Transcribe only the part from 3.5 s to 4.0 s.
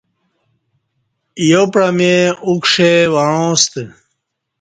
ستہ